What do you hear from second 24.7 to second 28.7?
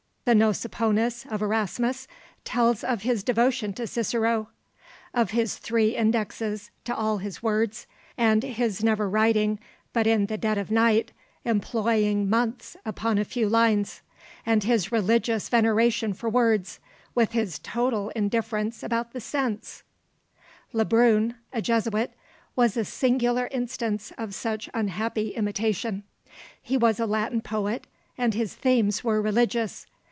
unhappy imitation. He was a Latin poet, and his